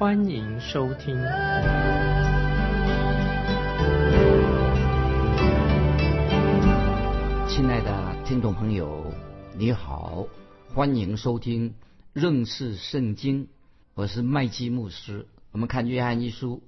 [0.00, 1.14] 欢迎收听。
[7.46, 9.12] 亲爱的听众朋友，
[9.54, 10.26] 你好，
[10.72, 11.74] 欢迎收听
[12.14, 13.48] 认识圣经，
[13.92, 15.28] 我是麦基牧师。
[15.52, 16.62] 我们看约翰一书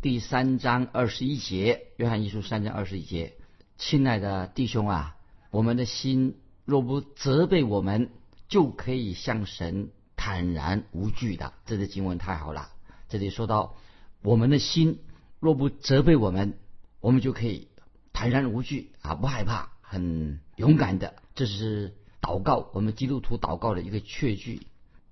[0.00, 3.34] 第三章二十一节，约翰一书三章二十一节。
[3.76, 5.16] 亲爱的弟兄啊，
[5.50, 8.08] 我们的心若不责备我们，
[8.48, 11.52] 就可以向神坦然无惧的。
[11.66, 12.70] 这个经文太好了。
[13.08, 13.74] 这里说到，
[14.22, 15.00] 我们的心
[15.40, 16.58] 若不责备我们，
[17.00, 17.68] 我们就可以
[18.12, 21.14] 坦然无惧啊，不害怕，很勇敢的。
[21.34, 24.66] 这是祷告，我们基督徒祷告的一个确据。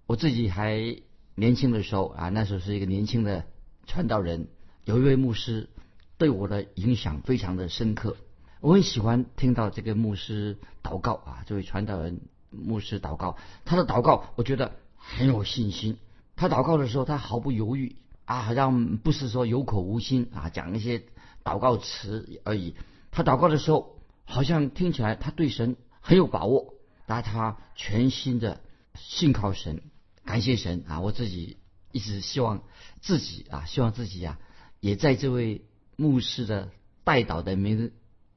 [0.07, 0.99] 我自己还
[1.35, 3.47] 年轻的时候啊，那时候是一个年轻的
[3.87, 4.49] 传道人，
[4.85, 5.71] 有一位牧师
[6.19, 8.17] 对我的影响非常的深刻。
[8.61, 15.97] 我很喜欢听到这个牧师祷告啊，这位传道人牧师祷告，他的祷告我觉得很有信心。
[16.37, 21.03] 他祷告的时候，他毫不犹豫啊，好像不是说有口无心啊，讲一些
[21.43, 22.77] 祷告词而已。
[23.11, 26.75] 他祷告的时候，好像听起来他对神很有把握，
[27.07, 28.61] 但他全心的
[28.95, 29.83] 信靠神，
[30.25, 31.01] 感谢神啊！
[31.01, 31.57] 我自己
[31.91, 32.63] 一直希望
[33.01, 34.39] 自己啊，希望自己啊，
[34.81, 35.65] 也在这位
[35.97, 36.71] 牧师的
[37.03, 37.91] 代祷的名。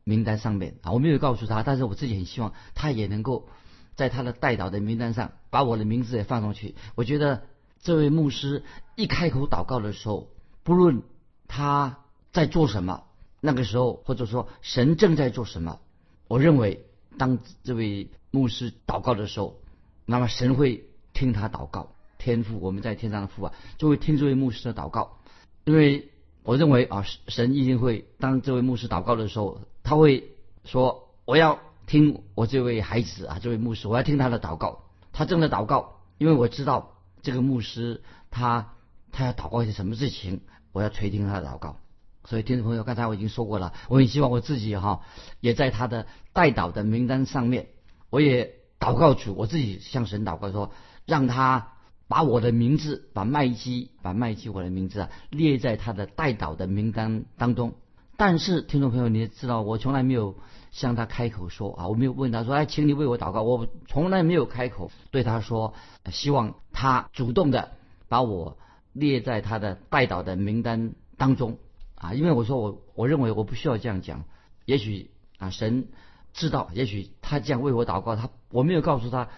[0.06, 3.48] 名单上面啊，我没有告诉他，但是我自己很希望他也能够
[3.96, 6.74] 在他的代祷的名单上把我的名字也放上去。
[6.96, 7.44] 我觉得
[7.82, 8.64] 这位牧师
[8.96, 10.30] 一开口祷告的时候，
[10.64, 11.02] 不论
[11.48, 12.00] 他
[12.32, 13.04] 在做什么，
[13.42, 15.80] 那个时候或者说神正在做什么，
[16.28, 16.86] 我认为
[17.18, 19.60] 当这位牧师祷告的时候，
[20.06, 21.92] 那么神会听他祷告。
[22.18, 25.20] 天父，我们在天上的父啊，就会听这位牧师的祷告，
[25.64, 26.10] 因为
[26.44, 29.62] 我认为啊，神一定会当这位牧师祷告的时候。
[29.82, 30.30] 他会
[30.66, 34.84] 说：“我要听我这位孩子啊，这位牧师，我要听他的祷告。
[35.14, 36.92] 他正在祷告，因为我知道
[37.30, 38.02] 这个牧师
[38.32, 38.74] 他
[39.12, 40.42] 他要祷告一些什么事情，
[40.72, 41.78] 我要垂听他的祷告。
[42.26, 45.02] 所以听众朋友，刚才我已经说过了，我很希望我自己哈
[45.40, 47.68] 也在他的代祷的名单上面，
[48.10, 50.74] 我也祷告主，我自己向神祷告说，
[51.06, 51.74] 让他
[52.08, 57.76] 把我的名字，把麦基，把麦基我的名字啊列在他的代祷的名单当中。”
[58.20, 60.36] 但是，听众朋友，你知道，我从来没有
[60.72, 63.44] 向他开口说啊，我没有问他说，哎，请你为我祷告。
[63.44, 65.74] 我从来没有开口对他说，
[66.12, 67.72] 希望他主动的
[68.10, 68.58] 把我
[68.92, 71.60] 列在他的拜祷的名单当中
[71.96, 74.26] 啊，因为我说我我认为我不需要这样讲。
[74.66, 75.88] 也许啊，神
[76.34, 79.30] 知道，也许他这样为我祷告，他我没有告诉他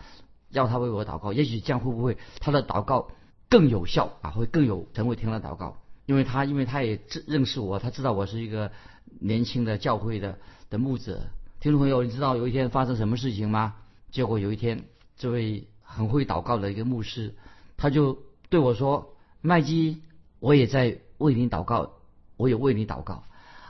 [0.50, 3.10] 要他为我祷告，也许这样会不会他的祷告
[3.48, 5.78] 更有效啊，会更有神会听他祷告。
[6.06, 8.72] 因为他，因为他也认识我，他知道我是一个
[9.20, 10.40] 年轻的教会的
[10.70, 11.22] 的牧者。
[11.60, 13.76] 听众朋友，你知道有一天发生什么事情吗？
[14.10, 14.86] 结果有一天，
[15.16, 17.36] 这位很会祷告的一个牧师，
[17.78, 18.18] 他就
[18.50, 20.02] 对我说：“麦基，
[20.40, 21.94] 我也在为你祷告，
[22.36, 23.24] 我也为你祷告。”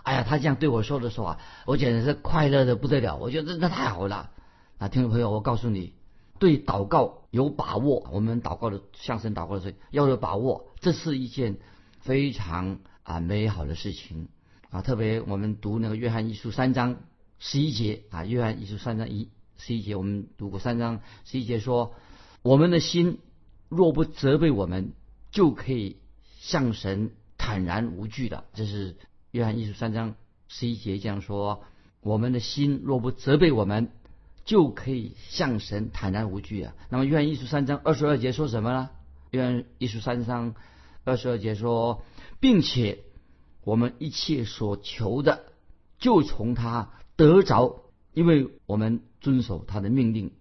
[0.03, 3.17] 哎呀，他这样对我说的时候啊，我简直是快乐的不得了。
[3.17, 4.31] 我觉得那太好了。
[4.77, 5.93] 啊，听众朋友，我告诉你，
[6.39, 11.57] 对祷告有把握，我们祷告的向神祷告的时候要有把握，这是一件。
[12.01, 14.27] 非常啊美好的事情
[14.69, 16.97] 啊，特别我们读那个约翰一书三章
[17.39, 21.93] 十一节啊，约翰一书三章一十一节，我们读过三章十一节说，
[22.41, 23.19] 我们的心
[23.69, 24.93] 若不责备我们，
[25.31, 25.97] 就可以
[26.39, 28.45] 向神坦然无惧的。
[28.53, 28.97] 这是
[29.31, 30.15] 约翰一书三章
[30.47, 31.63] 十一节这样说，
[32.01, 33.91] 我们的心若不责备我们，
[34.43, 36.73] 就可以向神坦然无惧啊。
[36.89, 38.89] 那么约翰一书三章二十二节说什么呢？
[39.29, 40.55] 约翰一书三章。
[41.03, 42.03] 二十二节说，
[42.39, 42.99] 并且
[43.63, 45.45] 我们一切所求的，
[45.97, 47.81] 就从他得着，
[48.13, 50.31] 因为我们遵守他的命令，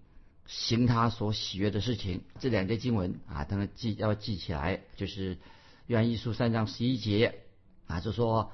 [0.47, 2.23] 行他所喜悦的事情。
[2.39, 5.39] 这两节经文啊，当然记要记起来，就是
[5.87, 7.41] 约翰一书三章十一节
[7.87, 8.51] 啊，就说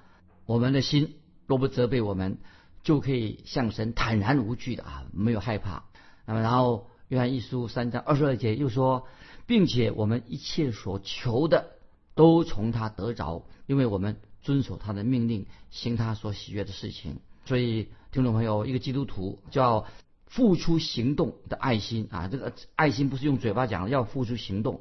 [0.47, 1.17] 我们的心
[1.47, 2.38] 若不责备我们，
[2.82, 5.85] 就可以向神坦然无惧的啊，没有害怕。
[6.25, 9.06] 那么然后约翰一书三章二十二节又说，
[9.47, 11.75] 并且我们一切所求的。
[12.16, 17.18] 都从他得着，因为我们遵守他的命令，行他所喜悦的事情。
[17.44, 19.86] 所以，听众朋友，一个基督徒叫
[20.26, 22.26] 付出行动的爱心啊！
[22.26, 24.80] 这个爱心不是用嘴巴讲，要付出行动。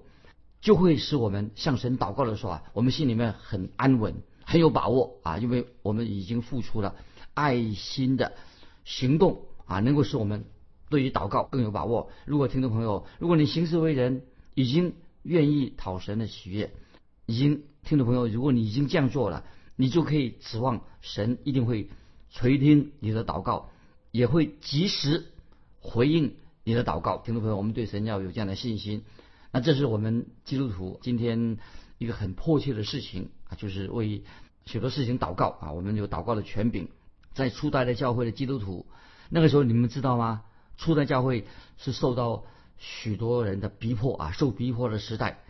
[0.61, 4.15] 就会使我们向神祷告的时候啊，我们心里面很安稳，
[4.45, 6.95] 很有把握啊，因为我们已经付出了
[7.35, 8.33] 爱心的
[8.83, 10.45] 行动啊，能够使我们
[10.89, 12.09] 对于祷告更有把握。
[12.25, 14.23] 如果听众朋友，如果你行事为人
[14.55, 16.71] 已经愿意讨神的喜悦，
[17.25, 19.43] 已经听众朋友，如果你已经这样做了，
[19.75, 21.89] 你就可以指望神一定会
[22.29, 23.69] 垂听你的祷告，
[24.11, 25.25] 也会及时
[25.79, 27.17] 回应你的祷告。
[27.17, 29.03] 听众朋友，我们对神要有这样的信心。
[29.51, 31.57] 那这是我们基督徒今天
[31.97, 34.23] 一个很迫切的事情啊，就是为
[34.65, 35.71] 许多事情祷告啊。
[35.71, 36.89] 我们有祷告的权柄。
[37.33, 38.85] 在初代的教会的基督徒，
[39.29, 40.43] 那个时候你们知道吗？
[40.77, 41.45] 初代教会
[41.77, 42.43] 是受到
[42.77, 45.43] 许多人的逼迫啊，受逼迫的时代。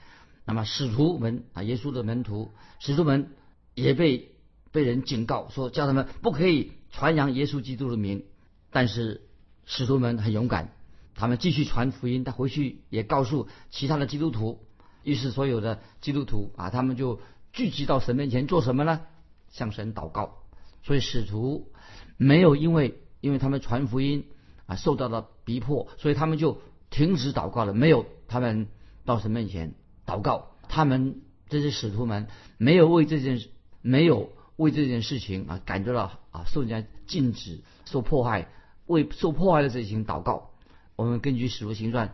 [0.46, 3.32] 那么使徒们啊，耶稣的门徒，使徒们
[3.74, 4.32] 也被
[4.72, 8.26] 被人警告说，叫他们不可以传扬耶稣基督的名。
[8.70, 9.22] 但是
[9.66, 10.74] 使徒们很勇敢，
[11.16, 12.24] 他们继续传福音。
[12.24, 14.60] 他回去也告诉其他的基督徒。
[15.04, 17.22] 于是所有的基督徒啊，他们就
[17.54, 19.02] 聚集到神面前做什么呢？
[19.50, 20.44] 向神祷告。
[20.84, 21.72] 所以使徒
[22.18, 24.28] 没有因为因为他们传福音
[24.68, 27.74] 啊受到了逼迫，所以他们就停止祷告了。
[27.74, 28.68] 没有他们
[29.06, 29.74] 到神面前。
[30.06, 33.50] 祷告，他们这些使徒们没有为这件事，
[33.82, 38.50] 没有为这件事情啊感觉到啊受人家禁止、受迫害，
[38.86, 40.52] 为受迫害的事情祷告。
[40.96, 42.14] 我们根据使徒行传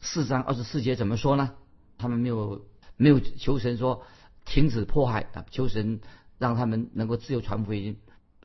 [0.00, 1.54] 四章二十四节怎么说呢？
[1.98, 2.66] 他们没有
[2.96, 4.02] 没有求神说
[4.44, 6.00] 停止迫害啊，求神
[6.38, 7.96] 让他们能够自由传福音，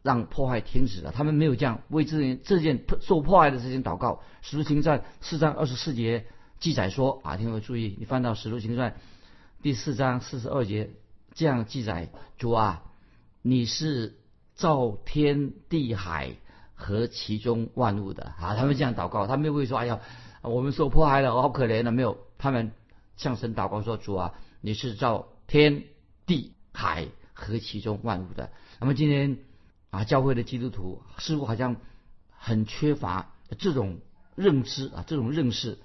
[0.03, 1.11] 让迫害停止了。
[1.11, 4.21] 他们没有这样为这件这件受迫害的事情祷告。
[4.41, 6.25] 使徒行传四章二十四节。
[6.65, 8.89] 记载说啊，听我注意，你翻到《使徒行传》
[9.61, 10.89] 第四章四十二节，
[11.35, 12.09] 这样记载：
[12.39, 12.81] 主啊，
[13.43, 14.17] 你是
[14.55, 16.37] 造天地海
[16.73, 18.55] 和其中万物的啊。
[18.55, 19.99] 他们这样祷告，他们不会说：哎呀，
[20.41, 21.91] 我们受迫害了，好可怜了。
[21.91, 22.71] 没有，他们
[23.15, 25.83] 向神祷告说：主啊，你是造天
[26.25, 28.49] 地海和其中万物的。
[28.79, 29.37] 那么今天
[29.91, 31.75] 啊，教会的基督徒似乎好像
[32.31, 33.99] 很缺乏这种
[34.33, 35.77] 认知啊，这种认识。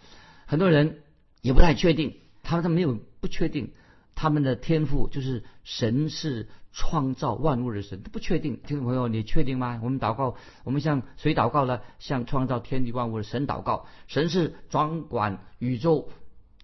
[0.51, 1.05] 很多人
[1.43, 3.71] 也不太确定，他们他没有不确定
[4.17, 8.61] 他们的天赋，就是神是创造万物的神，不确定。
[8.67, 9.79] 听众朋友，你确定吗？
[9.81, 11.83] 我们祷告，我们向谁祷告呢？
[12.01, 13.87] 向创造天地万物的神祷告。
[14.09, 16.11] 神是掌管宇宙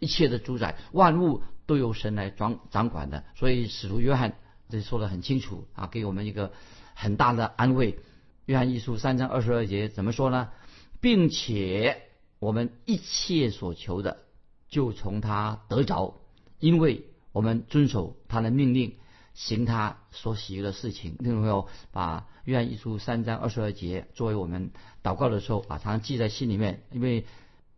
[0.00, 3.22] 一切的主宰，万物都由神来掌掌管的。
[3.36, 4.34] 所以使徒约翰
[4.68, 6.50] 这说的很清楚啊，给我们一个
[6.96, 8.00] 很大的安慰。
[8.46, 10.48] 约翰一书三章二十二节怎么说呢？
[11.00, 12.02] 并且。
[12.46, 14.18] 我们一切所求的，
[14.68, 16.20] 就从他得着，
[16.60, 17.02] 因为
[17.32, 18.94] 我们遵守他的命令，
[19.34, 21.16] 行他所喜悦的事情。
[21.16, 24.70] 听众朋友，把约翰一书三章二十二节作为我们
[25.02, 26.84] 祷告的时候把它记在心里面。
[26.92, 27.26] 因为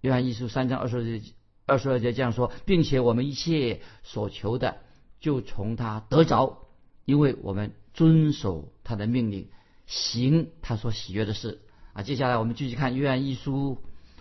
[0.03, 1.23] 约翰一书三章二十二节
[1.65, 4.77] 二十二节这样说，并且我们一切所求的，
[5.19, 6.59] 就从他得着，
[7.07, 9.49] 因为我们遵守他的命令，
[9.87, 11.63] 行他所喜悦的事。
[11.95, 13.79] 啊，接下来我们继续看约翰一书。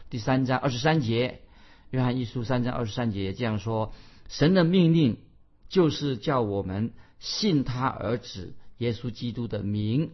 [0.09, 1.41] 第三章二十三节，
[1.89, 3.91] 约翰一书三章二十三节这样说：
[4.29, 5.17] 神的命令
[5.67, 10.11] 就是叫我们信他儿子耶稣基督的名，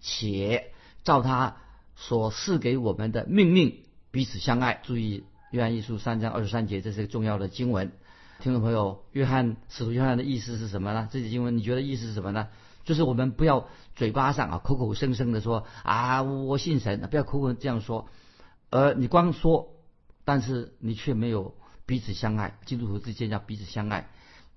[0.00, 1.58] 且照他
[1.94, 3.80] 所赐给我们的命令
[4.10, 4.80] 彼此相爱。
[4.82, 7.92] 注意，约翰一书三章二十三节，这是个重要的经文。
[8.40, 11.10] 听众朋友，约翰使徒约翰的意思是什么呢？
[11.12, 12.48] 这些经文你觉得意思是什么呢？
[12.84, 18.08] 就是我们不要嘴巴上啊口口声声的说啊我信神，不要口口这样说。
[18.74, 19.68] 而你光说，
[20.24, 21.54] 但是你却没有
[21.86, 22.58] 彼此相爱。
[22.66, 24.10] 基督徒之间要彼此相爱。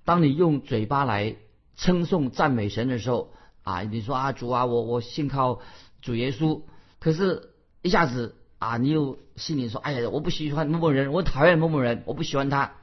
[0.06, 1.36] 当你用嘴巴来
[1.76, 3.32] 称颂赞美神的时候，
[3.62, 5.62] 啊，你说啊主啊，我我信靠
[6.02, 6.64] 主耶稣。
[7.00, 12.74] 可是，一下子啊，你又心里说，哎呀，我不喜欢某某人，我讨厌某某人，我不喜欢他。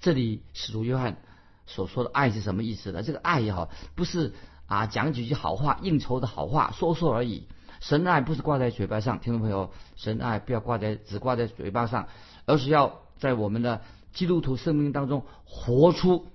[0.00, 1.18] 这里使徒约翰
[1.66, 3.02] 所说的爱是什么意思呢？
[3.02, 4.32] 这个爱也好，不是
[4.64, 7.46] 啊讲几句好话、应酬的好话说说而已。
[7.80, 12.08] 神爱不是挂在嘴巴上，听众朋友，神爱不要挂在只挂在嘴巴上，
[12.44, 13.82] 而是要在我们的
[14.12, 16.26] 基督徒生命当中活出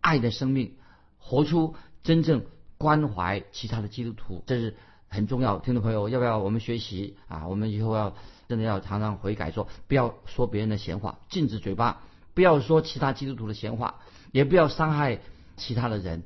[0.00, 0.76] 爱的生命，
[1.18, 2.44] 活出真正
[2.78, 4.76] 关怀其他的基督徒，这是
[5.08, 5.58] 很重要。
[5.58, 7.48] 听众朋友，要不要我们学习啊？
[7.48, 8.14] 我们以后要
[8.48, 12.02] 真的要常常悔改，说不要说别人的闲话，禁止嘴巴，
[12.34, 13.96] 不要说其他基督徒的闲话，
[14.30, 15.18] 也不要伤害
[15.56, 16.22] 其他的人。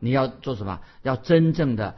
[0.00, 0.80] 你要做什么？
[1.02, 1.96] 要真正的。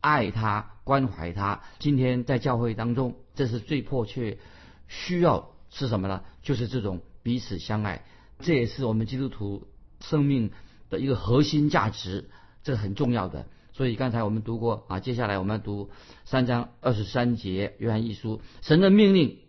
[0.00, 1.60] 爱他，关怀他。
[1.78, 4.38] 今天在教会当中，这是最迫切
[4.86, 6.24] 需要是什么呢？
[6.40, 8.06] 就是这种彼此相爱。
[8.38, 9.68] 这也是我们基督徒
[10.00, 10.50] 生命
[10.88, 12.30] 的一个核心价值，
[12.62, 13.46] 这很重要的。
[13.74, 15.90] 所以刚才我们读过啊，接下来我们要读
[16.24, 19.40] 三章二十三节约翰一书，神的命令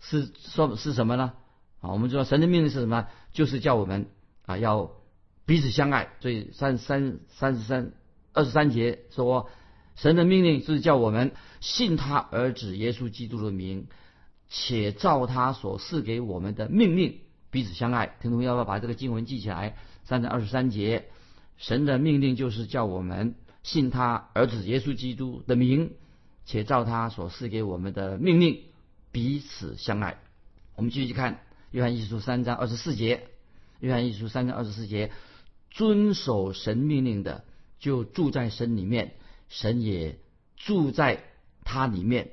[0.00, 1.34] 是说是什么呢？
[1.80, 3.06] 啊，我们知道神的命令是什么？
[3.30, 4.08] 就是叫我们
[4.46, 4.90] 啊要
[5.46, 6.08] 彼此相爱。
[6.18, 7.92] 所以三三三十三
[8.32, 9.48] 二十三节说，
[9.98, 13.88] 神的命令是叫我们信他儿子耶稣基督的名，
[14.48, 17.18] 且照他所赐给我们的命令
[17.50, 18.14] 彼此相爱。
[18.22, 19.76] 听懂要不要把这个经文记起来？
[20.04, 21.06] 三章二十三节，
[21.56, 25.90] 神的命令就是叫我们信他儿子耶稣基督的名，
[26.46, 28.60] 且照他所赐给我们的命令
[29.10, 30.18] 彼此相爱。
[30.76, 31.40] 我们继续看
[31.72, 33.24] 约翰一书三章二十四节，
[33.80, 35.10] 约翰一书三章二十四节，
[35.72, 37.44] 遵守神命令的
[37.80, 39.14] 就住在神里面，
[39.48, 40.18] 神也
[40.56, 41.24] 住在
[41.64, 42.30] 他里面。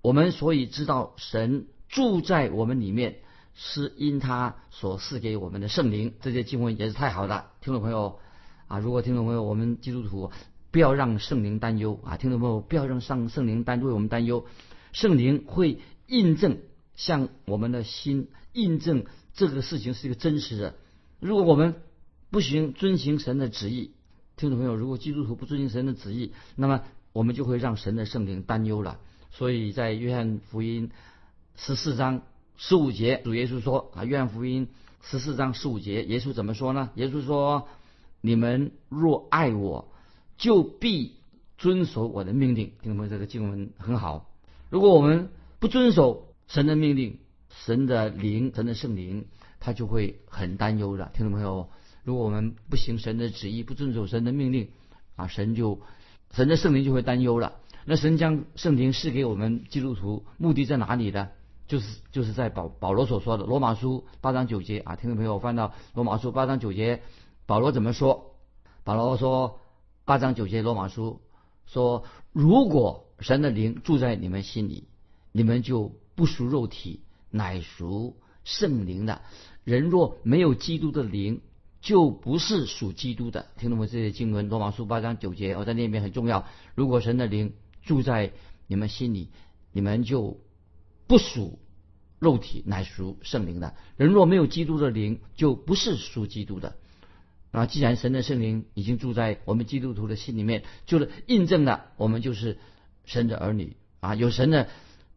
[0.00, 3.16] 我们所以知道神住在我们里面。
[3.54, 7.50] 是因他所赐给我们的圣灵，这些经文也是太好了。
[7.60, 8.18] 听众朋友
[8.66, 10.32] 啊，如果听众朋友，我们基督徒
[10.70, 14.46] 不要让圣灵担忧啊，听众朋友不要让上圣灵担为我们担忧，
[14.94, 16.60] 圣灵会印证
[16.94, 19.04] 向我们的心印证
[19.34, 20.74] 这个事情是一个真实的。
[21.20, 21.82] 如果我们
[22.30, 23.92] 不行遵行神的旨意，
[24.36, 28.98] 听众朋友，如果基督徒不遵行神的旨意，那么我们就会让神的圣灵担忧了。
[29.30, 30.90] 所以在约翰福音
[31.56, 32.22] 十四章。
[32.58, 34.68] 十五节，主耶稣说啊，约翰福音
[35.00, 36.90] 十四章十五节，耶稣怎么说呢？
[36.94, 37.66] 耶稣说
[38.20, 39.88] ：“你们若爱我，
[40.36, 41.16] 就必
[41.58, 43.10] 遵守我的命令。”听众朋友？
[43.10, 44.30] 这个经文很好。
[44.70, 49.26] 如果我们不遵守神的命令，神的灵，神的圣灵，
[49.58, 51.10] 他就会很担忧的。
[51.14, 51.68] 听众朋友，
[52.04, 54.68] 如果我们不行神的旨意，不遵守神的命令，
[55.16, 55.80] 啊，神就
[56.32, 57.54] 神的圣灵就会担忧了。
[57.84, 61.28] 那神将圣灵赐给我们基督徒，目的在哪里呢？
[61.68, 67.02] 就是就是在保保罗所说的罗马书八章九节啊，听众朋友翻到罗马书八章九节，
[67.46, 68.36] 保罗怎么说？
[68.84, 69.58] 保罗说
[70.04, 71.22] 八章九节罗马书
[71.66, 74.88] 说，如果神的灵住在你们心里，
[75.30, 79.22] 你们就不属肉体，乃属圣灵的。
[79.64, 81.40] 人若没有基督的灵，
[81.82, 83.48] 就不是属基督的。
[83.58, 83.86] 听懂没？
[83.86, 86.46] 这些经文罗马书八章九节，我在那边很重要。
[86.74, 88.32] 如果神的灵住在
[88.66, 89.28] 你们心里，
[89.72, 90.40] 你们就
[91.06, 91.58] 不属。
[92.20, 96.76] 肉体乃属圣灵的人，若没有基督的灵，就不是属基督的。
[97.50, 102.58] 啊，既然神的圣灵已经住在我们基督徒的心里面，就是印证了我们就是
[103.04, 104.14] 神的儿女啊。
[104.14, 104.68] 有神的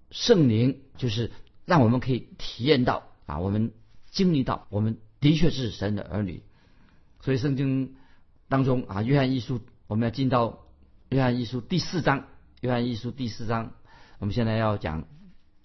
[0.10, 1.30] 圣灵，就是
[1.66, 3.72] 让我们可以体验到啊，我们
[4.10, 6.42] 经历到我们的确是神的儿女。
[7.26, 7.96] 所以圣经
[8.50, 10.60] 当中啊，约翰一书，我们要进到
[11.10, 12.28] 约翰一书第四章。
[12.62, 13.72] 约翰一书第四章，
[14.20, 15.08] 我们现在要讲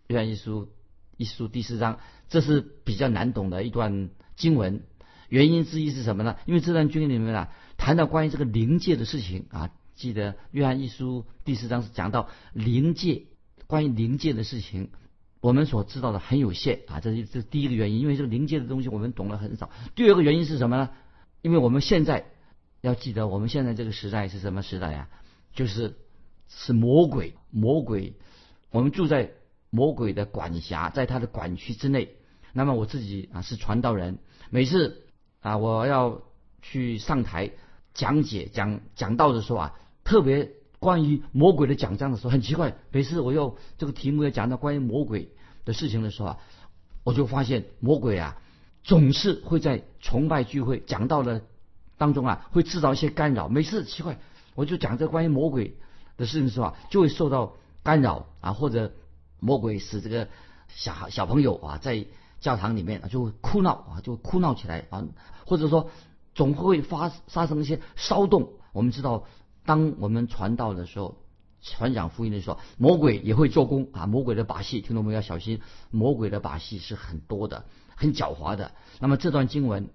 [0.07, 0.71] 约翰一书。
[1.19, 1.99] 一书第四章，
[2.31, 4.85] 这是比较难懂的一段经文。
[5.29, 6.37] 原因之一是什么呢？
[6.47, 9.71] 因为这段经里面啊，谈到关于这个灵界的事情啊。
[9.95, 13.27] 记得约翰一书第四章是讲到灵界，
[13.67, 14.89] 关于灵界的事情，
[15.43, 17.01] 我们所知道的很有限啊。
[17.01, 19.69] 这是这第一个原因，因为这个灵界的东西我们懂得很少。
[19.95, 20.89] 第二个原因是什么呢？
[21.43, 22.27] 因为我们现在
[22.81, 25.09] 要记得，我们现在这个时代是什么时代呀？
[25.53, 25.97] 就是
[26.49, 28.15] 是魔鬼，魔鬼，
[28.71, 29.33] 我们住在。
[29.73, 32.17] 魔鬼的管辖在他的管区之内。
[32.53, 34.19] 那么我自己啊是传道人，
[34.51, 35.05] 每次
[35.39, 36.23] 啊我要
[36.61, 37.53] 去上台
[37.95, 45.31] 讲解讲讲道的时候啊，特别关于魔鬼的讲章的时候，很奇怪，每次我又这个题目要讲到关于魔鬼
[45.65, 46.39] 的事情的时候啊，
[47.05, 48.43] 我就发现魔鬼啊
[48.83, 51.43] 总是会在崇拜聚会讲道的
[51.99, 53.49] 当中啊会制造一些干扰。
[53.49, 54.19] 每次奇怪，
[54.55, 55.77] 我就讲这关于魔鬼
[56.17, 58.93] 的事情的时啊，就会受到干扰啊或者。
[59.43, 60.29] 魔鬼使这个
[60.69, 62.05] 小小朋友啊，在
[62.41, 65.07] 教堂里面啊就会哭闹啊，就哭闹起来啊，
[65.47, 65.89] 或者说
[66.35, 68.53] 总会发发生一些骚动。
[68.75, 69.25] 我们知道，
[69.65, 71.17] 当我们传道的时候，
[71.63, 74.05] 传讲福音的时候，魔鬼也会做工啊。
[74.05, 77.65] 魔鬼的把戏，听众朋友要小心，魔鬼的把戏是很多的，
[78.01, 78.73] 很狡猾的。
[78.99, 79.91] 那么这段经文，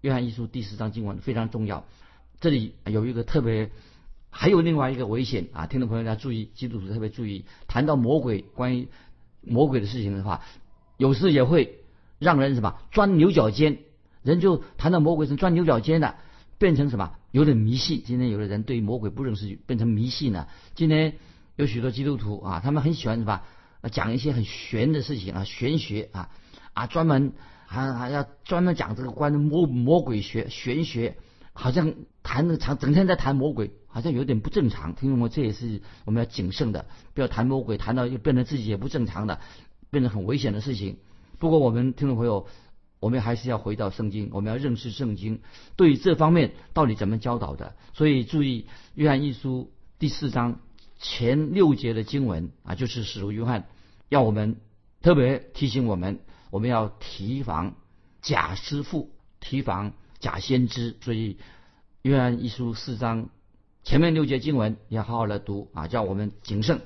[0.00, 1.84] 约翰一书第四章经文非常重要。
[2.40, 3.70] 这里有一个特别。
[4.32, 8.86] 还有另外一个危险啊，听众朋友要注意，基督徒特别注意，谈到魔鬼关于
[9.40, 10.44] 魔鬼的事情的话，
[10.98, 11.80] 有时也会
[12.20, 13.78] 让人什么钻牛角尖，
[14.22, 16.14] 人就谈到魔鬼是钻牛角尖的，
[16.58, 18.04] 变成什么有点迷信。
[18.06, 20.48] 今天有的人对魔鬼不认识，变成迷信了。
[20.76, 21.16] 今天
[21.56, 23.42] 有许多基督徒啊，他们很喜欢什么
[23.90, 26.30] 讲一些很玄的事情啊，玄学啊
[26.80, 27.34] 啊，专门
[27.66, 31.16] 还还要专门讲这个关于魔魔鬼学玄学。
[31.52, 34.94] 好像谈的长，整天在谈魔鬼，好像有点不正常。
[34.94, 39.40] 听众们，这也是我们要谨慎的，不要谈魔鬼，谈到又变成自己也不正常的，
[39.90, 40.96] 变成很危险的事情。
[41.38, 42.46] 不过我们听众朋友，
[43.00, 45.40] 我们还是要回到圣经，我们要认识圣经
[45.76, 47.74] 对于这方面到底怎么教导的。
[47.92, 50.60] 所以注意约翰一书第四章
[50.98, 53.66] 前六节的经文啊，就是使徒约翰
[54.08, 54.56] 要我们
[55.02, 56.20] 特别提醒我们，
[56.50, 57.74] 我们要提防
[58.20, 59.92] 假师傅，提防。
[60.20, 60.98] 假先知。
[61.00, 61.38] 所以
[62.02, 63.30] 约翰一书四章
[63.84, 66.82] 前面六节经文要好好的读啊，叫我们谨慎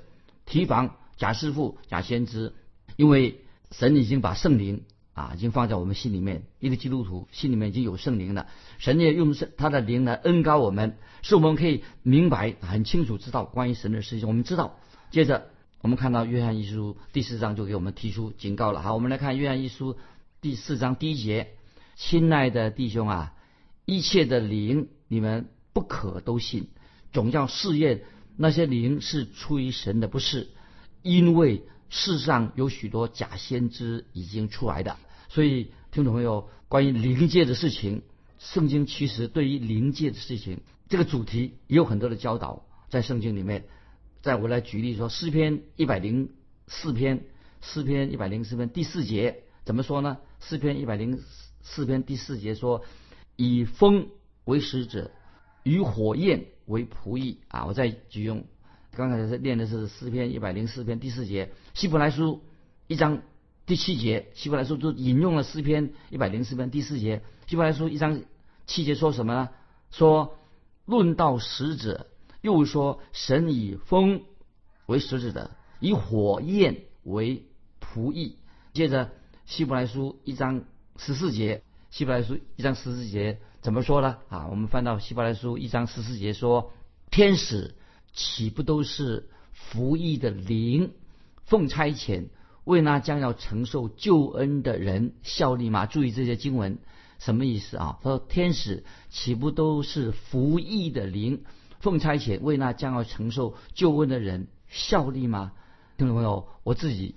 [0.47, 2.55] 提防假师傅、假先知，
[2.95, 3.41] 因为
[3.73, 8.47] 神已经把圣灵啊已经放在我们心里面，一个基督徒心里面已经有圣灵了，
[8.79, 14.29] 神也用圣他的灵来恩高我们，使我们可以明白很清楚知道关于神的事情。
[14.29, 14.79] 我们知道，
[15.11, 15.51] 接着
[15.85, 18.81] 我们看到约翰一书第四章就给我们提出警告了。
[18.81, 19.99] 好，我们来看约翰一书
[20.41, 21.49] 第四章第一节：
[21.95, 23.35] 亲爱的弟兄啊，
[23.85, 26.69] 一切的灵你们不可都信，
[27.13, 28.05] 总要试验
[28.39, 30.49] 那些灵是出于神的，不是，
[31.03, 31.63] 因为。
[31.91, 34.97] 世上有许多假先知已经出来的，
[35.29, 38.03] 所以听众朋友，关于灵界的事情，
[38.39, 43.67] 圣经其实对于灵界的事情这个主题也有很多的教导在圣经里面。
[44.25, 46.31] 再我来举例说，诗篇一百零
[46.67, 47.27] 四篇，
[47.61, 50.17] 诗篇一百零四篇第四节怎么说呢？
[50.41, 51.21] 诗篇一百零
[51.61, 52.87] 四篇第四节说
[53.37, 54.09] ：“以风
[54.47, 55.11] 为使者，
[55.63, 58.47] 以火焰为仆役。”啊，我再举用。
[58.93, 62.43] 刚才是念的是诗篇一百零四篇第四节，希伯来书
[62.87, 63.21] 一章
[63.67, 67.21] 第七节，希伯来书就引用了诗篇一百零四篇第四节。
[67.47, 68.23] 希伯来书一章
[68.67, 69.51] 七节说什么呢？
[69.91, 70.39] 说
[70.87, 72.07] 论到使者，
[72.45, 74.23] 又说神以风
[74.87, 77.47] 为使者的，以火焰为
[77.81, 78.37] 仆役。
[78.73, 79.11] 接着
[79.47, 80.65] 希伯来书一章
[80.97, 84.19] 十四节，希伯来书一章十四节怎么说呢？
[84.29, 86.71] 啊，我们翻到希伯来书一章十四节说
[87.11, 87.75] 天使。
[88.17, 90.93] 岂不都是服役的灵，
[91.47, 92.29] 奉差遣
[92.63, 95.87] 为那将要承受救恩的人效力吗？
[95.87, 96.79] 注意这些经文
[97.19, 97.99] 什么意思啊？
[98.05, 101.43] 他说天使岂不都是服役的灵，
[101.85, 105.53] 奉差遣为那将要承受救恩的人效力吗？
[105.99, 107.15] 听众朋友，我自己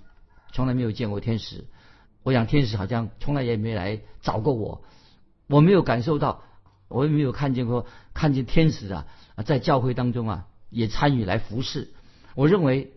[0.52, 1.64] 从来没有见过天使，
[2.22, 4.84] 我想天使好像从来也没来找过我，
[5.48, 6.42] 我没有感受到，
[6.88, 9.06] 我也没有看见过看见天使啊
[9.46, 10.46] 在教会当中啊。
[10.70, 11.88] 也参与来服侍。
[12.34, 12.92] 我认为，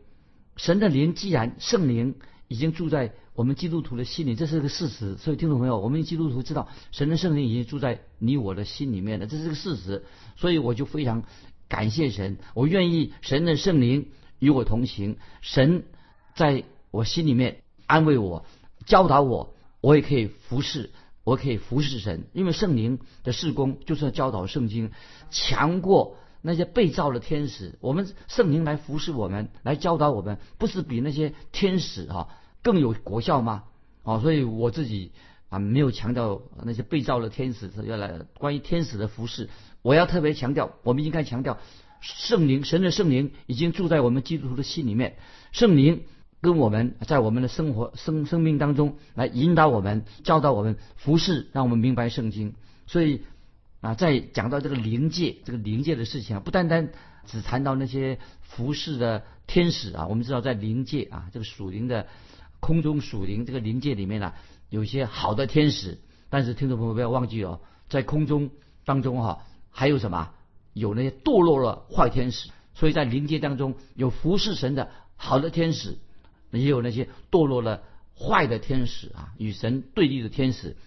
[0.58, 2.16] 神的灵既然圣灵
[2.50, 5.16] 已经住在我们基督徒的心里，这是个事实。
[5.16, 10.04] 所以，听众朋友，我们基督徒知道，神的圣灵已经住在你我的心里面了，这是个事实。
[10.36, 11.24] 所以，我就非常
[11.72, 15.86] 感谢神，我愿意神的圣灵与我同行，神
[16.36, 18.46] 在我心里面安慰我、
[18.86, 20.90] 教导我，我也可以服侍，
[21.24, 24.92] 我可以服侍神，因为圣灵的事工就是要教导圣经，
[25.30, 26.18] 强过。
[26.44, 32.30] 那些被造的天使，我们圣灵来服侍我们，来教导我们，不是比那些天使啊
[32.64, 33.66] 更有国效吗？
[34.02, 35.12] 哦，所以我自己
[35.50, 41.60] 啊没有强调那些被造的天使要来关于天使的服侍，我要特别强调，我们应该强调
[42.02, 45.18] 圣灵，神的圣灵已经住在我们基督徒的心里面，
[45.52, 46.04] 圣灵
[46.42, 52.54] 跟我们在我们的生活生生命当中来引导我们，教导我们服侍，让我们明白圣经，
[52.88, 53.22] 所以。
[53.82, 56.92] 啊，在讲到这个灵界，这个灵界的事情啊，不单单
[57.26, 60.06] 只谈到那些服侍的天使啊。
[60.06, 62.06] 我们知道，在灵界啊，这个属灵的
[62.60, 64.34] 空中属灵这个灵界里面呢，
[64.70, 65.98] 有一些好的天使。
[66.30, 68.52] 但是听众朋友不要忘记哦，在空中
[68.86, 70.30] 当中哈，还有什么？
[70.74, 72.50] 有那些堕落了坏天使。
[72.74, 75.98] 所以在灵界当中有服侍神的好的天使，
[76.52, 77.84] 也有那些堕落了
[78.18, 80.78] 坏的天使啊，与神对立的天使。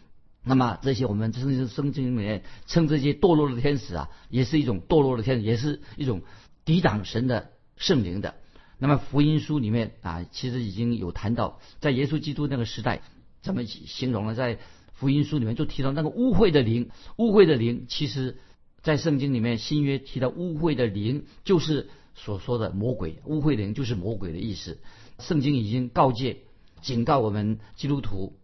[0.42, 6.22] 那么这些我们甚至圣经里面称这些堕落的天使啊，也是一种堕落的天使，也是一种
[6.64, 8.34] 抵挡神的圣灵的。
[8.78, 13.02] 那么福音书里面啊，其实已经有谈到，在耶稣基督那个时代
[13.40, 14.34] 怎么形容了？
[14.34, 14.58] 在
[14.92, 18.38] 福音书里面就提到那个污秽的灵，污秽的灵，其实
[18.84, 24.78] 在圣经里面新约提到污秽的灵，就是所说的魔鬼，污秽的灵就是魔鬼的意思。
[25.18, 26.42] 圣经已经告诫、
[26.82, 28.36] 警告我们基督徒，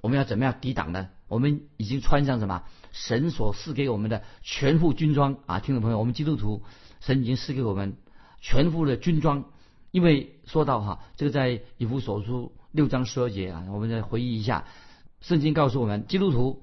[0.00, 1.10] 我们要怎么样抵挡呢？
[1.28, 6.62] 我们已经穿上什么神所赐给我们的全副军装啊，听众朋友，我们基督徒
[7.00, 7.96] 神已经赐给我们
[8.40, 9.44] 全副的军装。
[9.90, 14.64] 因为说到哈，这个在以弗所书六章十二节啊，我们再回忆一下，
[15.20, 16.62] 圣经告诉我们，基督徒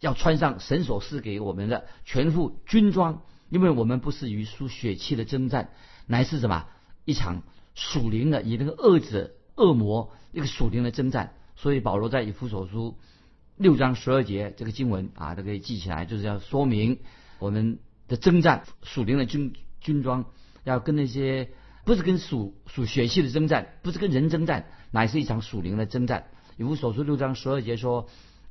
[0.00, 5.70] 要穿上神所赐给我们的全副军装，因为我们不是与属血气的征战，
[6.06, 6.66] 乃是什么
[7.04, 7.42] 一场
[7.74, 11.34] 属灵的，以那个恶者恶魔那个属灵的征战。
[11.54, 12.98] 所以保罗在以弗所书。
[13.56, 17.00] 六章十二节这个经文啊，都可以记起来，就是要说明
[17.38, 20.24] 我们的征战属灵的军军装，
[20.64, 21.50] 要跟那些
[21.84, 26.28] 不是跟属属血气的征战，不是跟人征战，乃是一场属灵的征战。
[26.56, 28.08] 以弗所书六章十二节说，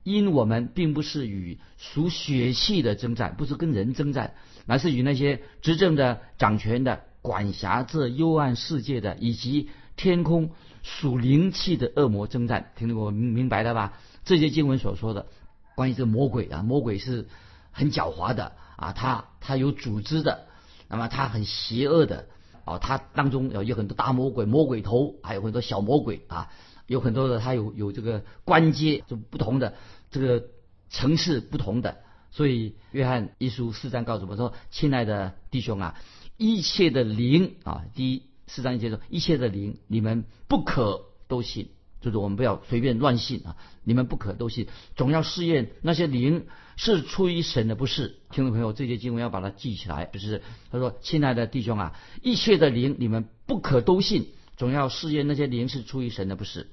[0.10, 4.34] 因我们并不是与属血气的征战，不是跟人征战，
[4.66, 10.50] 乃是与那些执政的、掌权的、管辖这幽暗世界的，以及天空
[10.82, 12.72] 属灵气的恶魔征战。
[12.76, 13.94] 听得我明明白了吧？
[14.26, 15.28] 这些经文所说的
[15.76, 17.28] 关于这魔鬼啊，魔鬼是
[17.72, 20.48] 很狡猾的啊，他他有组织的，
[20.88, 22.26] 那么他很邪恶的
[22.66, 26.50] 哦，他当中有有很多大魔鬼、魔鬼头，还有很多小魔鬼啊，
[26.88, 29.76] 有很多的他有有这个关阶，就不同的
[30.12, 30.48] 这个
[30.90, 31.98] 层次不同的。
[32.32, 35.96] 所以约翰一书四章告诉我们说：“亲爱的弟兄啊，
[36.38, 41.70] 一切的灵啊，第一四章一节说，一切的灵你们不可都信。”
[42.02, 43.58] 就是我们不要随便乱信啊！
[43.84, 46.46] 你们不可都信，总要试验那些灵
[46.78, 48.16] 是出于神的，不是。
[48.32, 50.06] 听众朋友，这些经文要把它记起来。
[50.06, 50.42] 就是
[50.72, 56.68] 他说：“亲爱的弟兄啊，一切的灵你们不可都信，总要试验那些灵是出于神的，不是。”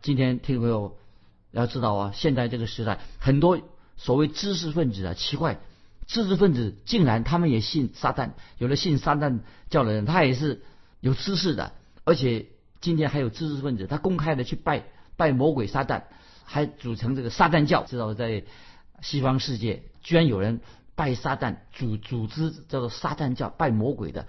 [0.00, 0.96] 今天听众朋友
[1.50, 3.60] 要知道啊，现在这个时代，很多
[3.96, 5.58] 所谓知识分子啊，奇怪，
[6.06, 10.62] 知识分子竟然他们也信撒旦，有了信撒旦教的人，他也是
[11.00, 11.72] 有知识的，
[12.04, 12.46] 而且。
[12.80, 14.84] 今天还有知识分子，他公开的去拜
[15.16, 16.04] 拜魔鬼撒旦，
[16.44, 17.82] 还组成这个撒旦教。
[17.82, 18.44] 知道在
[19.02, 20.60] 西方世界，居然有人
[20.94, 24.28] 拜撒旦，组组织叫做撒旦教，拜魔鬼的，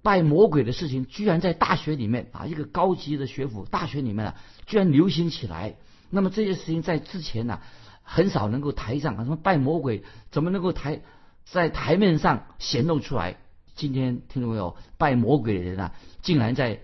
[0.00, 5.76] 拜魔鬼的事情，居然在大学里面啊，一个高级的学府大学里面啊，居然流行起来。
[6.10, 7.60] 那么这些事情在之前呢，
[8.02, 11.00] 很少能够台上啊什么拜魔鬼，怎么能够台
[11.44, 13.36] 在台面上显露出来？
[13.74, 14.76] 今天听众没有？
[14.98, 16.80] 拜魔鬼的人啊，竟然在。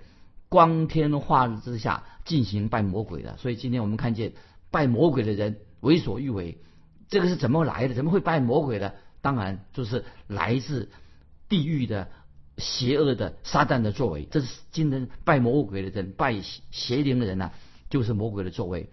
[0.48, 4.32] 光天化日之下进行拜魔鬼的，所以今天我们看见
[4.70, 6.58] 拜魔鬼的人为所欲为，
[7.08, 7.94] 这个是怎么来的？
[7.94, 8.94] 怎么会拜魔鬼的？
[9.20, 10.88] 当然就是来自
[11.48, 12.08] 地狱的
[12.58, 14.28] 邪恶的撒旦的作为。
[14.30, 17.50] 这是今天拜魔鬼的人、拜邪灵的人呢，
[17.90, 18.88] 就是魔鬼的作为。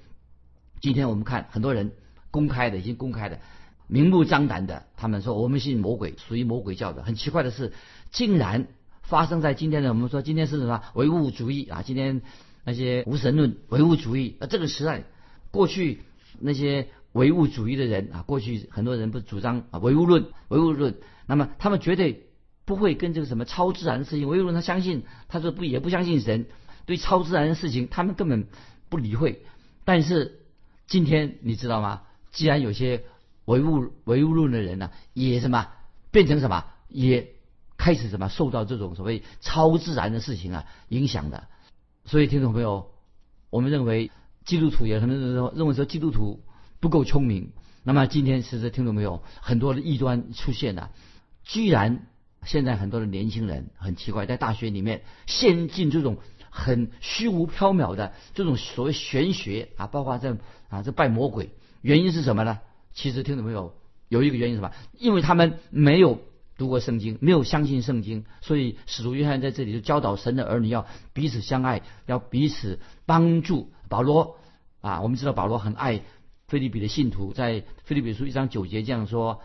[0.84, 1.94] 今天我们看很多人
[2.30, 3.40] 公开的，已经公开的、
[3.88, 7.04] 明目张胆的，他们说我们信魔鬼，属于魔鬼教的。
[7.04, 7.72] 很奇怪的是，
[8.12, 8.68] 竟然。
[9.04, 11.84] 发生在今天的，我们说今天是什么唯物主义啊？
[11.84, 12.22] 今天
[12.64, 15.04] 那些无神论、唯物主义啊，这个时代，
[15.52, 16.02] 过去
[16.40, 20.96] 那些唯物主义的人啊，过去很多人不主张啊唯物论、唯物论，
[21.28, 22.28] 那么他们绝对
[22.66, 26.46] 不会跟这个什么超自然的事情，唯物论他相信，他说不也不相信神，
[26.86, 28.48] 对超自然的事情他们根本
[28.90, 29.46] 不理会。
[29.84, 30.43] 但是
[30.88, 32.02] 今天你知道吗？
[32.32, 33.04] 既然有些
[33.46, 35.68] 唯物唯物论的人呢，也什么
[36.12, 37.30] 变成什么也。
[37.76, 41.48] 开始什么受到这种所谓超自然的事情啊影响的，
[42.06, 42.92] 所以听众朋友，
[43.50, 44.10] 我们认为
[44.46, 46.46] 基督徒也可能认认为说基督徒
[46.80, 47.52] 不够聪明。
[47.84, 50.92] 那么今天其实听众朋友很多的异端出现了，
[51.44, 52.08] 居然
[52.46, 56.20] 现在很多的年轻人很奇怪，在大学里面陷进这种
[56.56, 60.38] 很虚无缥缈的这种所谓玄学啊，包括这
[60.70, 61.50] 啊这拜魔鬼，
[61.82, 62.60] 原因是什么呢？
[62.94, 63.74] 其实听众朋友
[64.08, 64.72] 有一个原因什么？
[65.00, 66.20] 因为他们没有。
[66.56, 73.72] 读过圣经，没有相信圣经，所以使徒约翰在这里就教导神的儿女要彼此相爱，要彼此帮助。
[73.90, 74.38] 保罗
[74.80, 76.02] 啊，我们知道保罗很爱
[76.48, 79.42] 菲利比的信徒，在菲利比书一章九节这样说：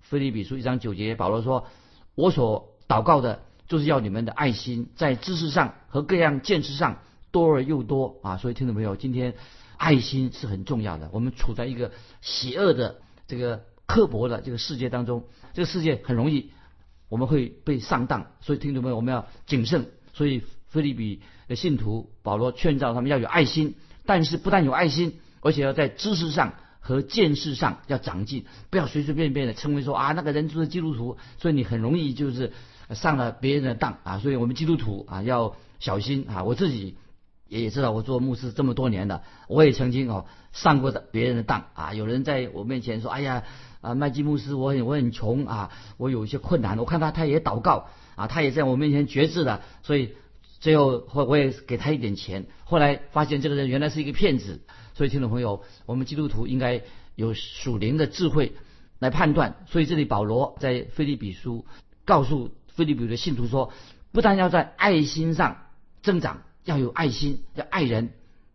[0.00, 1.66] 菲利比书一章九节，保罗说
[2.14, 6.98] ：“我所祷告的，就是要你们的爱心在知识上和各样见识上
[7.30, 9.34] 多而又多啊！”所以听众朋友，今天
[9.76, 11.10] 爱心是很重要的。
[11.12, 12.96] 我们处在一个邪恶的
[13.26, 13.64] 这个。
[13.86, 16.52] 刻薄的这个世界当中，这个世界很容易
[17.10, 19.90] 我们会被上当，所以听众朋友我们要谨慎。
[20.14, 23.74] 所以菲利比的信徒保罗劝告他们要有爱心，
[24.06, 32.54] 但是不但有爱心，而且要在知识上和见识上要长进，不要随随便便的称为说啊那个人就是基督徒，所以你很容易就是
[32.94, 34.18] 上了别人的当啊。
[34.18, 36.96] 所以我们基督徒啊要小心啊，我自己。
[37.46, 41.94] 也知道我做牧师这么多年了，我也曾经哦上过的别人的当啊。
[41.94, 43.44] 有人在我面前说：“哎呀，
[43.82, 50.14] 啊麦基牧师，我很我很穷啊，我有一些困难。”我看他他也祷告啊，他也在我面前绝志了，所以
[50.58, 52.46] 最后我我也给他一点钱。
[52.64, 54.62] 后来发现这个人原来是一个骗子。
[54.94, 56.82] 所以听众朋友，我们基督徒应该
[57.14, 58.54] 有属灵的智慧
[58.98, 59.56] 来判断。
[59.66, 61.66] 所以这里保罗在菲利比书
[62.04, 63.72] 告诉菲利比的信徒说
[64.12, 65.62] ：“不但要在爱心上
[66.02, 68.14] 增长。”要有爱心，要爱人，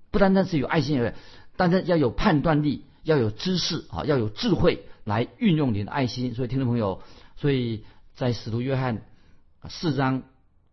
[0.09, 1.13] 不单单是有爱心而已，
[1.57, 6.33] 但是要有判断力，要有知识啊，要有智慧来运用你的爱心。
[6.33, 7.03] 所以，听众朋友，
[7.35, 9.03] 所以在使徒约翰
[9.69, 10.23] 四章，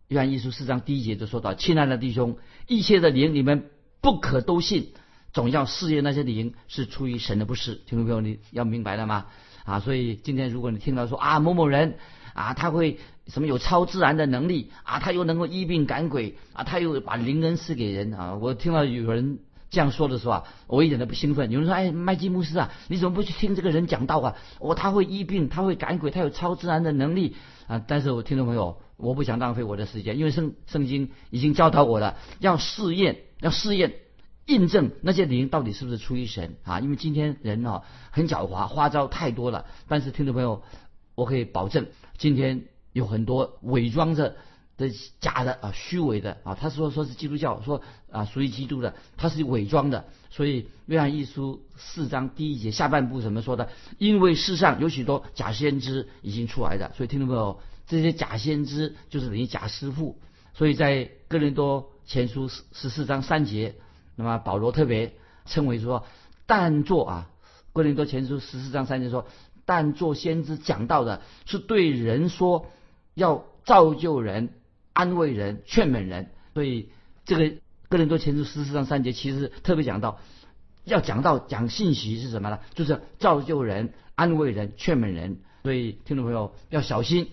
[0.07, 3.69] 约翰一书四章第一节就说到：“亲爱的弟兄，一切的灵你们
[4.01, 4.93] 不可都信，
[5.31, 9.27] 总要试验那些灵是出于神的，不是。”听众朋友，你要明白了吗？
[9.63, 11.99] 啊，所以今天如果你听到说啊某某人。
[12.33, 14.99] 啊，他会什么有超自然的能力啊？
[14.99, 16.63] 他又能够医病赶鬼啊？
[16.63, 18.35] 他又把灵恩赐给人啊？
[18.35, 21.51] 我听到有人这样说的时候啊，我一点都不兴奋。
[21.51, 24.35] 有人说：“哎，麦基牧师啊，你怎么不去听这个人讲道啊？
[24.59, 27.35] 哦，他会医病，他会赶鬼，他有超自然的能力
[27.67, 33.95] 啊！”但是我听众朋友，我不想浪费我的时间，因为圣圣经已经教导我了，要试验，要试验
[34.45, 36.79] 印证那些灵到底是不是出于神啊？
[36.79, 39.65] 因为今天人哦很狡猾，花招太多了。
[39.89, 40.63] 但是听众朋友，
[41.15, 41.87] 我可以保证，
[42.17, 42.63] 今天
[42.97, 44.35] 有很多伪装着
[44.77, 46.55] 的假的啊、虚伪的啊。
[46.55, 47.81] 他说说是基督教，说
[48.11, 50.05] 啊属于基督的，他是伪装的。
[50.29, 53.69] 所以约翰一书四章第一节下半部怎么说的？
[53.97, 60.19] 因为世上有许多假先知已经出来的，所以听众朋友，这些假先知就是等于假师傅。
[60.53, 63.75] 所以在哥林多前书十四章三节。
[64.19, 65.13] 那么保罗特别
[65.45, 66.03] 称为说，
[66.47, 67.29] 但做啊，
[67.71, 69.27] 哥林多前书十四章三节说，
[69.63, 72.65] 但做先知讲到的是对人说，
[73.17, 74.53] 要造就人、
[74.93, 76.31] 安慰人、劝勉人。
[76.53, 76.89] 所以
[77.25, 77.57] 这个
[77.89, 80.19] 哥林多前书十四章三节其实特别讲到，
[80.85, 82.59] 要讲到讲信息是什么呢？
[82.75, 85.39] 就是造就人、安慰人、劝勉人。
[85.63, 87.31] 所以听众朋友要小心，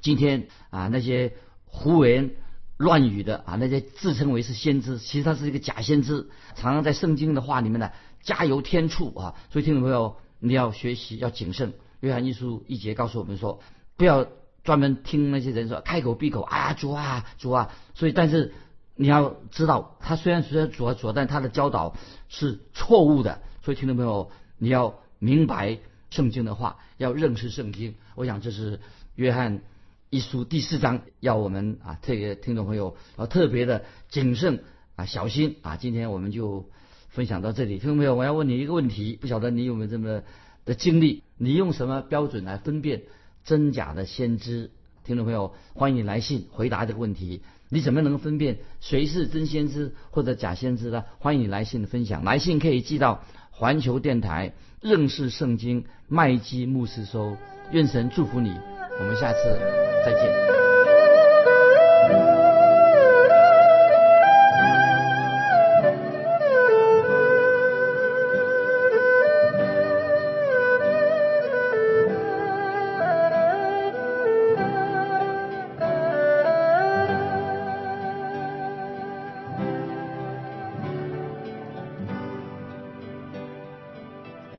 [0.00, 1.34] 今天啊那些
[1.66, 2.30] 胡言。
[2.78, 9.34] 乱语的啊，那些自称为是先知，其实他是一个假先知，常常在圣经的话里面呢加油添醋啊。
[9.52, 11.74] 所以听众朋友，你要学习要谨慎。
[12.00, 13.60] 约翰一书一节告诉我们说，
[13.96, 14.26] 不要
[14.64, 17.72] 专门听那些人说开口闭口啊主啊主啊。
[17.94, 18.52] 所以但是
[18.94, 21.96] 你要知道，他虽然说主啊主啊，但他的教导
[22.28, 23.40] 是错误的。
[23.62, 25.78] 所以听众朋友，你要明白
[26.10, 27.94] 圣经的话，要认识圣经。
[28.14, 28.80] 我想这是
[29.14, 29.62] 约翰。
[30.14, 34.62] 一书第四章要我们啊，这个听众朋友要特别的谨慎
[34.94, 35.78] 啊，小心啊。
[35.78, 36.68] 今天我们就
[37.08, 40.20] 分享到这里，听众朋友，我要问你一个问题，不晓得你有没有这么
[40.66, 41.22] 的经历？
[41.38, 43.04] 你用什么标准来分辨
[43.44, 44.70] 真假的先知？
[45.04, 47.42] 听众朋友，欢迎来信回答这个问题。
[47.68, 51.04] 你怎么能分辨谁是真先知或者假先知呢？
[51.18, 57.36] 欢迎你来信的分享，来信可以寄到环球电台认识圣经麦基牧师收。
[57.72, 58.54] 愿神祝福你。
[59.00, 59.38] 我们下次
[60.04, 60.51] 再见。